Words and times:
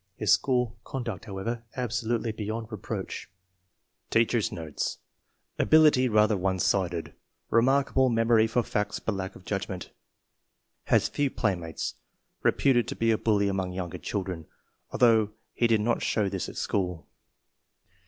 His 0.15 0.33
school 0.33 0.79
conduct, 0.83 1.25
however, 1.25 1.61
absolutely 1.75 2.31
beyond 2.31 2.71
reproach. 2.71 3.29
Teacher's 4.09 4.51
notes. 4.51 4.97
Ability 5.59 6.09
rather 6.09 6.35
one 6.35 6.57
sided. 6.57 7.13
Remark 7.51 7.89
able 7.91 8.09
memory 8.09 8.47
for 8.47 8.63
facts, 8.63 8.97
but 8.99 9.13
lack 9.13 9.35
of 9.35 9.45
judgment. 9.45 9.91
Has 10.85 11.07
few 11.07 11.29
playmates. 11.29 11.93
Reputed 12.41 12.87
to 12.87 12.95
be 12.95 13.11
a 13.11 13.17
bully 13.19 13.47
among 13.47 13.73
younger 13.73 13.99
children, 13.99 14.47
although 14.89 15.33
he 15.53 15.67
did 15.67 15.81
not 15.81 16.01
show 16.01 16.29
this 16.29 16.49
at 16.49 16.57
school. 16.57 17.05